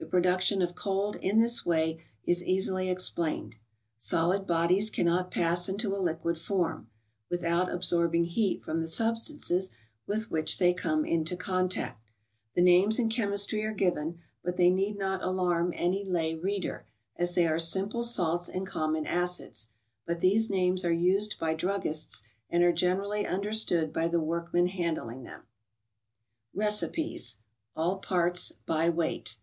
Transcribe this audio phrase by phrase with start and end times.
[0.00, 3.56] The production of cold in this way is easily ex¬ plained:
[3.98, 6.88] solid bodies cannot pass into a liquid form,
[7.30, 9.72] with¬ out absorbing heat from the substances
[10.06, 12.00] with which they come into contact.
[12.54, 17.34] The names in chemistry are given, but they need not alarm any lay reader, as
[17.34, 19.68] they are simple salts and common acids;
[20.06, 25.24] but these names are used by druggists, and are generally understood by the workmen handling
[25.24, 25.42] them.
[26.54, 26.76] ICED BEVERAGES.
[26.94, 27.36] 75 asecipeis
[27.74, 29.36] (All parts by weight).